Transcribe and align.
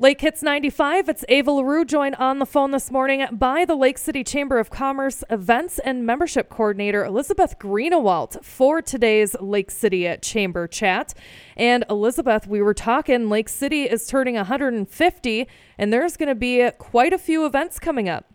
Lake 0.00 0.22
Hits 0.22 0.42
95, 0.42 1.08
it's 1.08 1.24
Ava 1.28 1.52
LaRue 1.52 1.84
joined 1.84 2.16
on 2.16 2.40
the 2.40 2.46
phone 2.46 2.72
this 2.72 2.90
morning 2.90 3.24
by 3.30 3.64
the 3.64 3.76
Lake 3.76 3.96
City 3.96 4.24
Chamber 4.24 4.58
of 4.58 4.68
Commerce 4.68 5.22
Events 5.30 5.78
and 5.78 6.04
Membership 6.04 6.48
Coordinator 6.48 7.04
Elizabeth 7.04 7.60
Greenewalt 7.60 8.44
for 8.44 8.82
today's 8.82 9.36
Lake 9.40 9.70
City 9.70 10.12
Chamber 10.20 10.66
chat. 10.66 11.14
And 11.56 11.84
Elizabeth, 11.88 12.48
we 12.48 12.60
were 12.60 12.74
talking, 12.74 13.28
Lake 13.28 13.48
City 13.48 13.84
is 13.84 14.08
turning 14.08 14.34
150, 14.34 15.48
and 15.78 15.92
there's 15.92 16.16
going 16.16 16.28
to 16.28 16.34
be 16.34 16.68
quite 16.76 17.12
a 17.12 17.18
few 17.18 17.46
events 17.46 17.78
coming 17.78 18.08
up. 18.08 18.32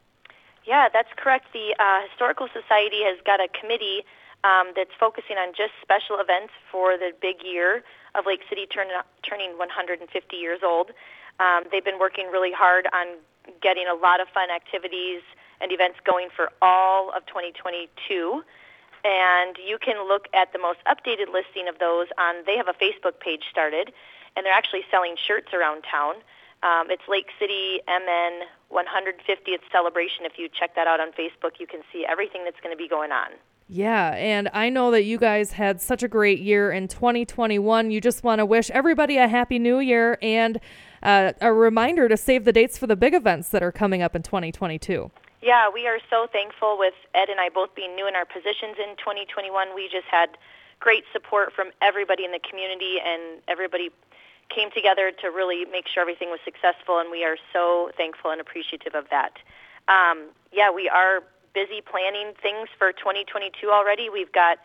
Yeah, 0.66 0.88
that's 0.94 1.10
correct. 1.18 1.48
The 1.52 1.76
uh, 1.78 2.07
Historical 2.10 2.48
Society 2.54 3.02
has 3.04 3.20
got 3.26 3.41
a 3.41 3.50
committee 3.60 4.05
um, 4.44 4.71
that's 4.76 4.94
focusing 5.00 5.38
on 5.38 5.54
just 5.56 5.74
special 5.82 6.20
events 6.20 6.54
for 6.71 6.98
the 6.98 7.12
big 7.21 7.44
year 7.44 7.84
of 8.16 8.26
Lake 8.26 8.42
City 8.48 8.66
turn, 8.66 8.88
turning 9.24 9.58
150 9.58 10.36
years 10.36 10.60
old. 10.64 10.92
Um, 11.39 11.64
they've 11.71 11.84
been 11.84 12.00
working 12.00 12.28
really 12.32 12.52
hard 12.52 12.88
on 12.94 13.20
getting 13.62 13.88
a 13.88 13.93
lot 13.93 14.20
of 14.20 14.28
fun 14.29 14.50
activities 14.50 15.21
and 15.62 15.71
events 15.71 16.00
going 16.06 16.29
for 16.36 16.52
all 16.62 17.12
of 17.12 17.25
2022. 17.28 18.43
And 19.04 19.56
you 19.65 19.78
can 19.79 20.07
look 20.07 20.28
at 20.34 20.51
the 20.51 20.60
most 20.60 20.79
updated 20.87 21.32
listing 21.32 21.68
of 21.68 21.79
those 21.79 22.07
on, 22.18 22.43
they 22.46 22.57
have 22.57 22.68
a 22.68 22.76
Facebook 22.76 23.20
page 23.20 23.43
started, 23.50 23.92
and 24.36 24.46
they're 24.46 24.54
actually 24.54 24.84
selling 24.92 25.15
shirts 25.15 25.54
around 25.54 25.84
town. 25.84 26.15
Um, 26.62 26.92
it's 26.92 27.04
Lake 27.07 27.28
City 27.40 27.79
MN 27.87 28.43
150th 28.71 29.64
celebration. 29.71 30.26
If 30.26 30.37
you 30.37 30.50
check 30.50 30.76
that 30.76 30.87
out 30.87 31.00
on 31.00 31.12
Facebook, 31.12 31.60
you 31.60 31.68
can 31.68 31.82
see 31.92 32.06
everything 32.06 32.44
that's 32.44 32.59
going 32.59 32.76
to 32.76 32.78
be 32.78 32.90
going 32.90 33.12
on. 33.12 33.31
Yeah, 33.72 34.16
and 34.16 34.50
I 34.52 34.69
know 34.69 34.89
that 34.89 35.03
you 35.03 35.19
guys 35.19 35.52
had 35.52 35.80
such 35.80 36.02
a 36.02 36.08
great 36.08 36.39
year 36.39 36.72
in 36.72 36.88
2021. 36.88 37.92
You 37.92 38.02
just 38.02 38.23
want 38.23 38.39
to 38.39 38.45
wish 38.45 38.72
everybody 38.72 39.17
a 39.17 39.28
happy 39.28 39.59
new 39.59 39.80
year 39.80 40.17
and 40.23 40.59
uh, 41.03 41.33
a 41.39 41.53
reminder 41.53 42.09
to 42.09 42.17
save 42.17 42.45
the 42.45 42.52
dates 42.52 42.80
for 42.80 42.88
the 42.88 42.95
big 42.95 43.14
events 43.14 43.50
that 43.50 43.61
are 43.61 43.72
coming 43.72 44.02
up 44.02 44.16
in 44.16 44.23
2022. 44.23 45.11
Yeah, 45.44 45.70
we 45.72 45.86
are 45.86 46.00
so 46.09 46.26
thankful 46.31 46.80
with 46.80 46.95
Ed 47.14 47.30
and 47.30 47.39
I 47.39 47.50
both 47.50 47.76
being 47.76 47.95
new 47.95 48.08
in 48.08 48.16
our 48.16 48.26
positions 48.26 48.78
in 48.80 48.98
2021. 48.98 49.76
We 49.76 49.88
just 49.88 50.08
had 50.09 50.30
great 50.80 51.04
support 51.14 51.54
from 51.54 51.70
everybody 51.80 52.26
in 52.26 52.31
the 52.31 52.39
community, 52.39 52.98
and 53.06 53.39
everybody 53.48 53.92
came 54.50 54.72
together 54.72 55.11
to 55.22 55.28
really 55.28 55.66
make 55.66 55.88
sure 55.88 56.02
everything 56.02 56.31
was 56.31 56.39
successful, 56.44 56.98
and 56.98 57.11
we 57.11 57.23
are 57.23 57.38
so 57.54 57.92
thankful 57.95 58.31
and 58.31 58.42
appreciative 58.42 58.95
of 58.95 59.06
that. 59.11 59.33
Um, 59.88 60.30
yeah, 60.52 60.72
we 60.72 60.89
are 60.89 61.22
busy 61.53 61.81
planning 61.81 62.33
things 62.42 62.69
for 62.78 62.92
2022 62.92 63.69
already. 63.69 64.09
We've 64.09 64.31
got 64.31 64.59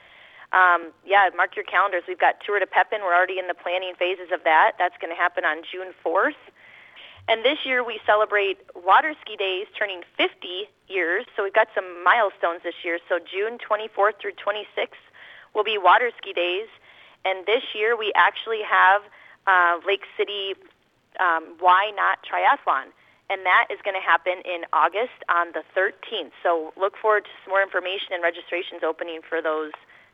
um, 0.52 0.92
yeah, 1.04 1.28
mark 1.36 1.56
your 1.56 1.64
calendars. 1.64 2.04
We've 2.06 2.18
got 2.18 2.36
Tour 2.46 2.60
de 2.60 2.66
Pepin. 2.66 3.00
We're 3.02 3.14
already 3.14 3.38
in 3.40 3.48
the 3.48 3.54
planning 3.54 3.94
phases 3.98 4.30
of 4.32 4.44
that. 4.44 4.72
That's 4.78 4.94
going 5.00 5.10
to 5.10 5.18
happen 5.18 5.44
on 5.44 5.62
June 5.66 5.92
4th. 6.04 6.38
And 7.26 7.44
this 7.44 7.64
year 7.64 7.82
we 7.82 7.98
celebrate 8.06 8.58
Water 8.74 9.14
Ski 9.20 9.34
Days 9.36 9.66
turning 9.76 10.02
50 10.16 10.68
years. 10.88 11.24
So 11.34 11.42
we've 11.42 11.54
got 11.54 11.68
some 11.74 12.04
milestones 12.04 12.60
this 12.62 12.74
year. 12.84 12.98
So 13.08 13.18
June 13.18 13.58
24th 13.58 14.20
through 14.20 14.38
26th 14.38 15.02
will 15.54 15.64
be 15.64 15.78
Water 15.78 16.10
Ski 16.18 16.32
Days. 16.32 16.68
And 17.24 17.46
this 17.46 17.62
year 17.74 17.96
we 17.96 18.12
actually 18.14 18.62
have 18.62 19.02
uh, 19.46 19.80
Lake 19.86 20.04
City 20.16 20.54
um, 21.18 21.56
Why 21.58 21.90
Not 21.96 22.18
Triathlon. 22.22 22.92
And 23.30 23.44
that 23.46 23.68
is 23.72 23.78
going 23.84 23.96
to 23.96 24.04
happen 24.04 24.44
in 24.44 24.68
August 24.72 25.16
on 25.28 25.52
the 25.56 25.64
13th. 25.72 26.32
So 26.42 26.72
look 26.76 26.94
forward 27.00 27.24
to 27.24 27.30
some 27.44 27.50
more 27.50 27.62
information 27.62 28.12
and 28.12 28.22
registrations 28.22 28.84
opening 28.84 29.20
for 29.26 29.40
those 29.40 29.72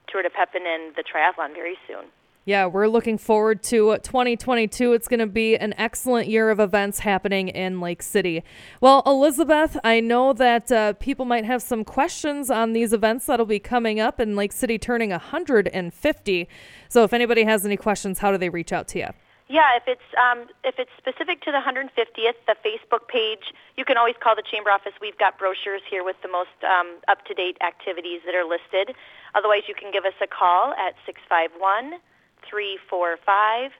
Tour 0.08 0.22
de 0.22 0.30
Pepin 0.30 0.62
and 0.66 0.94
the 0.94 1.02
triathlon 1.02 1.54
very 1.54 1.76
soon. 1.86 2.06
Yeah, 2.46 2.66
we're 2.66 2.88
looking 2.88 3.18
forward 3.18 3.62
to 3.64 3.98
2022. 3.98 4.94
It's 4.94 5.08
going 5.08 5.20
to 5.20 5.26
be 5.26 5.56
an 5.56 5.74
excellent 5.76 6.26
year 6.26 6.48
of 6.48 6.58
events 6.58 7.00
happening 7.00 7.48
in 7.48 7.80
Lake 7.80 8.02
City. 8.02 8.42
Well, 8.80 9.02
Elizabeth, 9.04 9.76
I 9.84 10.00
know 10.00 10.32
that 10.32 10.72
uh, 10.72 10.94
people 10.94 11.26
might 11.26 11.44
have 11.44 11.60
some 11.60 11.84
questions 11.84 12.50
on 12.50 12.72
these 12.72 12.94
events 12.94 13.26
that'll 13.26 13.44
be 13.44 13.58
coming 13.58 14.00
up 14.00 14.18
in 14.20 14.36
Lake 14.36 14.52
City 14.52 14.78
turning 14.78 15.10
150. 15.10 16.48
So 16.88 17.04
if 17.04 17.12
anybody 17.12 17.44
has 17.44 17.66
any 17.66 17.76
questions, 17.76 18.20
how 18.20 18.32
do 18.32 18.38
they 18.38 18.48
reach 18.48 18.72
out 18.72 18.88
to 18.88 18.98
you? 19.00 19.08
Yeah, 19.50 19.74
if 19.74 19.82
it's 19.90 20.06
um, 20.14 20.46
if 20.62 20.78
it's 20.78 20.94
specific 20.94 21.42
to 21.42 21.50
the 21.50 21.58
150th, 21.58 22.38
the 22.46 22.54
Facebook 22.62 23.10
page, 23.10 23.50
you 23.76 23.84
can 23.84 23.98
always 23.98 24.14
call 24.22 24.38
the 24.38 24.46
chamber 24.46 24.70
office. 24.70 24.94
We've 25.02 25.18
got 25.18 25.42
brochures 25.42 25.82
here 25.90 26.06
with 26.06 26.14
the 26.22 26.30
most 26.30 26.54
um, 26.62 27.02
up-to-date 27.10 27.58
activities 27.58 28.22
that 28.30 28.38
are 28.38 28.46
listed. 28.46 28.94
Otherwise, 29.34 29.66
you 29.66 29.74
can 29.74 29.90
give 29.90 30.06
us 30.06 30.14
a 30.22 30.30
call 30.30 30.70
at 30.78 30.94
651 31.02 31.98
345 32.46 33.74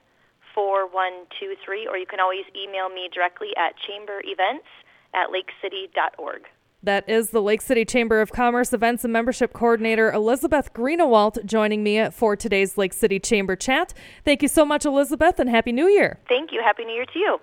4123, 0.59 1.86
or 1.86 1.94
you 1.94 2.06
can 2.06 2.19
always 2.19 2.50
email 2.59 2.91
me 2.91 3.06
directly 3.06 3.54
at 3.54 3.78
chamberevents 3.78 4.66
at 5.14 5.30
lakecity.org. 5.30 6.50
That 6.82 7.06
is 7.08 7.30
the 7.30 7.42
Lake 7.42 7.60
City 7.60 7.84
Chamber 7.84 8.22
of 8.22 8.32
Commerce 8.32 8.72
Events 8.72 9.04
and 9.04 9.12
Membership 9.12 9.52
Coordinator 9.52 10.10
Elizabeth 10.10 10.72
Greenewalt 10.72 11.44
joining 11.44 11.82
me 11.82 12.08
for 12.10 12.36
today's 12.36 12.78
Lake 12.78 12.94
City 12.94 13.20
Chamber 13.20 13.54
chat. 13.54 13.92
Thank 14.24 14.41
you 14.41 14.48
so 14.48 14.64
much, 14.64 14.86
Elizabeth, 14.86 15.38
and 15.38 15.50
Happy 15.50 15.72
New 15.72 15.88
Year. 15.88 16.18
Thank 16.26 16.52
you. 16.52 16.62
Happy 16.64 16.86
New 16.86 16.94
Year 16.94 17.04
to 17.04 17.18
you. 17.18 17.38